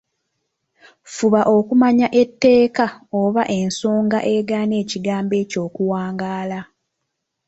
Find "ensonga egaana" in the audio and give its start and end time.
3.59-4.75